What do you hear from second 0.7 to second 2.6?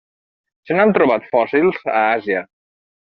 n'han trobat fòssils a Àsia.